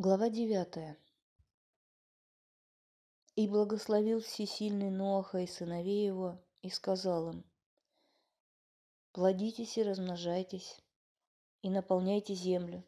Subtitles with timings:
[0.00, 0.96] Глава девятая.
[3.34, 7.44] И благословил всесильный Ноаха и сыновей его, и сказал им,
[9.10, 10.76] «Плодитесь и размножайтесь,
[11.62, 12.84] и наполняйте землю,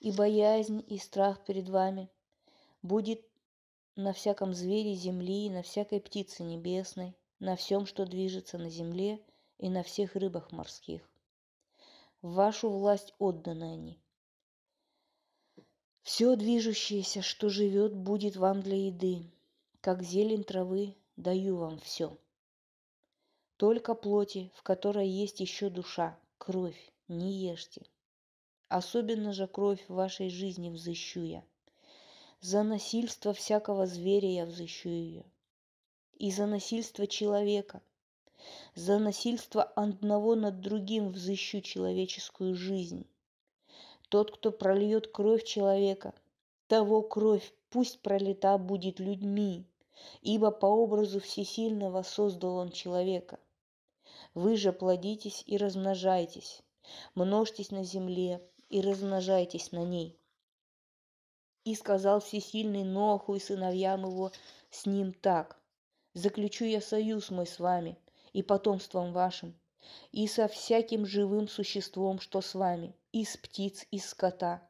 [0.00, 2.10] и боязнь и страх перед вами
[2.82, 3.26] будет
[3.96, 9.18] на всяком звере земли и на всякой птице небесной, на всем, что движется на земле,
[9.56, 11.08] и на всех рыбах морских.
[12.20, 14.02] В вашу власть отданы они.
[16.02, 19.22] Все движущееся, что живет, будет вам для еды.
[19.80, 22.18] Как зелень травы даю вам все.
[23.56, 27.86] Только плоти, в которой есть еще душа, кровь, не ешьте.
[28.68, 31.44] Особенно же кровь в вашей жизни взыщу я.
[32.40, 35.24] За насильство всякого зверя я взыщу ее.
[36.14, 37.80] И за насильство человека.
[38.74, 43.06] За насильство одного над другим взыщу человеческую жизнь.
[44.12, 46.12] Тот, кто прольет кровь человека,
[46.66, 49.64] того кровь пусть пролита будет людьми,
[50.20, 53.40] ибо по образу всесильного создал он человека.
[54.34, 56.60] Вы же плодитесь и размножайтесь,
[57.14, 60.20] множьтесь на земле и размножайтесь на ней.
[61.64, 64.30] И сказал всесильный Ноху и сыновьям его
[64.68, 65.58] с ним так.
[66.12, 67.96] Заключу я союз мой с вами
[68.34, 69.58] и потомством вашим,
[70.10, 74.62] и со всяким живым существом, что с вами, из птиц, из скота,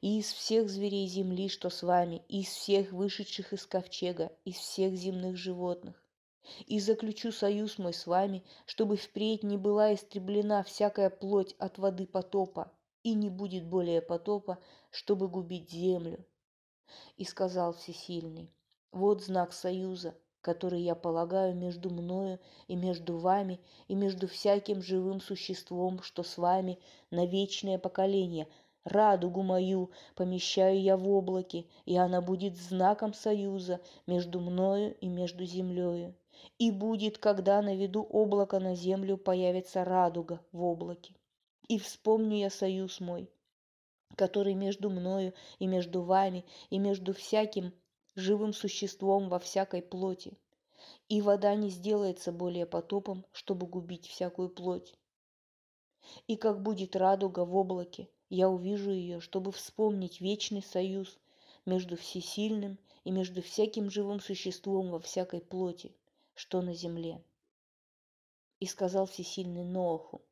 [0.00, 4.94] и из всех зверей земли, что с вами, из всех вышедших из ковчега, из всех
[4.94, 6.02] земных животных.
[6.66, 12.06] И заключу союз мой с вами, чтобы впредь не была истреблена всякая плоть от воды
[12.06, 14.58] потопа, и не будет более потопа,
[14.90, 16.24] чтобы губить землю.
[17.16, 18.52] И сказал Всесильный,
[18.92, 20.16] вот знак союза,
[20.46, 23.58] который я полагаю между мною и между вами
[23.88, 26.78] и между всяким живым существом, что с вами
[27.10, 28.46] на вечное поколение.
[28.84, 35.44] Радугу мою помещаю я в облаке, и она будет знаком союза между мною и между
[35.44, 36.14] землею.
[36.58, 41.16] И будет, когда наведу облако на землю, появится радуга в облаке.
[41.66, 43.28] И вспомню я союз мой,
[44.14, 47.72] который между мною и между вами и между всяким
[48.16, 50.38] живым существом во всякой плоти.
[51.08, 54.94] И вода не сделается более потопом, чтобы губить всякую плоть.
[56.26, 61.18] И как будет радуга в облаке, я увижу ее, чтобы вспомнить вечный союз
[61.64, 65.94] между всесильным и между всяким живым существом во всякой плоти,
[66.34, 67.22] что на земле.
[68.60, 70.22] И сказал всесильный Ноаху,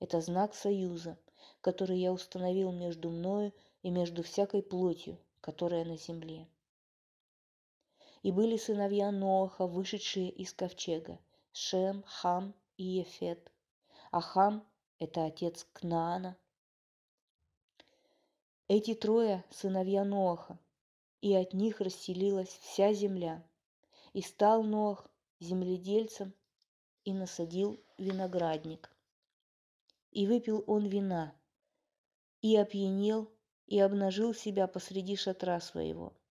[0.00, 1.18] это знак союза,
[1.60, 6.46] который я установил между мною и между всякой плотью, которая на земле.
[8.24, 11.18] И были сыновья Ноаха, вышедшие из ковчега,
[11.52, 13.52] Шем, Хам и Ефет.
[14.10, 14.66] А Хам–
[14.98, 16.34] это отец Кнаана.
[18.66, 20.58] Эти трое– сыновья Ноаха,
[21.20, 23.46] и от них расселилась вся земля.
[24.14, 25.06] И стал Ноах
[25.40, 26.32] земледельцем
[27.04, 28.90] и насадил виноградник.
[30.12, 31.34] И выпил он вина,
[32.40, 33.30] и опьянел,
[33.66, 36.14] и обнажил себя посреди шатра своего–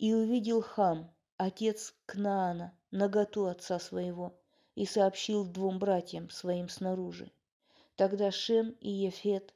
[0.00, 4.34] и увидел Хам, отец Кнаана, наготу отца своего,
[4.74, 7.30] и сообщил двум братьям своим снаружи.
[7.96, 9.54] Тогда Шем и Ефет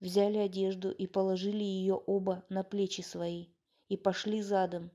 [0.00, 3.46] взяли одежду и положили ее оба на плечи свои,
[3.88, 4.90] и пошли задом,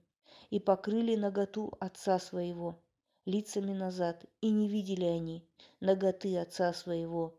[0.51, 2.79] и покрыли наготу отца своего,
[3.25, 5.43] лицами назад, и не видели они
[5.79, 7.33] наготы отца своего,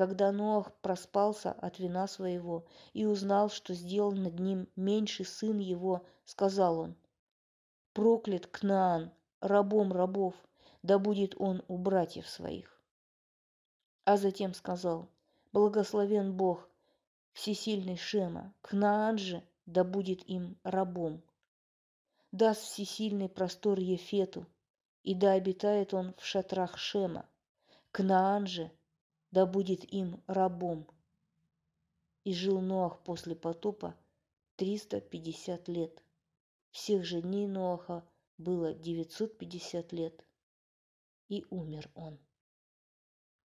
[0.00, 6.06] когда Ноах проспался от вина своего и узнал, что сделал над ним меньший сын его,
[6.24, 6.96] сказал он,
[7.92, 9.12] «Проклят Кнаан,
[9.42, 10.34] рабом рабов,
[10.82, 12.80] да будет он у братьев своих».
[14.06, 15.06] А затем сказал,
[15.52, 16.66] «Благословен Бог,
[17.34, 21.22] всесильный Шема, Кнаан же да будет им рабом.
[22.32, 24.46] Даст всесильный простор Ефету,
[25.02, 27.28] и да обитает он в шатрах Шема.
[27.92, 28.70] Кнаан же–
[29.30, 30.86] да будет им рабом.
[32.24, 33.96] И жил Ноах после потопа
[34.56, 36.02] 350 лет.
[36.70, 38.04] Всех же дней Ноаха
[38.36, 40.24] было 950 лет,
[41.28, 42.18] и умер он.